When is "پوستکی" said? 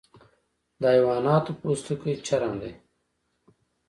1.59-2.13